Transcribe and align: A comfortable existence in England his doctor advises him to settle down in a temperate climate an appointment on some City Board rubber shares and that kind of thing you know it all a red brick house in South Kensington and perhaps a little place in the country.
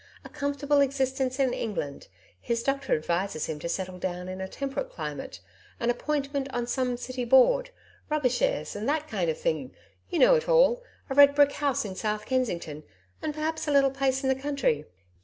A 0.25 0.29
comfortable 0.29 0.81
existence 0.81 1.39
in 1.39 1.53
England 1.53 2.07
his 2.39 2.63
doctor 2.63 2.95
advises 2.95 3.45
him 3.45 3.59
to 3.59 3.69
settle 3.69 3.99
down 3.99 4.27
in 4.29 4.41
a 4.41 4.47
temperate 4.47 4.89
climate 4.89 5.41
an 5.79 5.91
appointment 5.91 6.51
on 6.51 6.65
some 6.65 6.97
City 6.97 7.23
Board 7.23 7.69
rubber 8.09 8.27
shares 8.27 8.75
and 8.75 8.89
that 8.89 9.07
kind 9.07 9.29
of 9.29 9.37
thing 9.39 9.75
you 10.09 10.17
know 10.17 10.33
it 10.33 10.49
all 10.49 10.81
a 11.07 11.13
red 11.13 11.35
brick 11.35 11.51
house 11.51 11.85
in 11.85 11.93
South 11.95 12.25
Kensington 12.25 12.81
and 13.21 13.31
perhaps 13.35 13.67
a 13.67 13.71
little 13.71 13.91
place 13.91 14.23
in 14.23 14.29
the 14.29 14.33
country. 14.35 14.85